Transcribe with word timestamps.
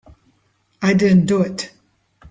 I 0.81 0.95
didn't 0.95 1.27
do 1.27 1.43
it. 1.43 1.69